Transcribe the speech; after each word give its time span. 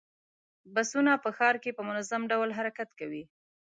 بسونه 0.73 1.11
په 1.23 1.29
ښار 1.37 1.55
کې 1.63 1.71
په 1.77 1.81
منظم 1.87 2.21
ډول 2.31 2.49
حرکت 2.57 2.89
کوي. 2.99 3.23